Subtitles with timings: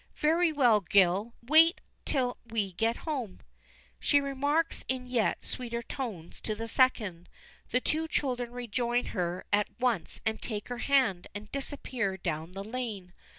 [0.17, 3.39] "Very well, Gil, wait till we get home!"
[3.99, 7.29] she remarks in yet sweeter tones to the second.
[7.69, 12.63] The two children rejoin her at once and take her hand, and disappear down the
[12.63, 13.13] lane.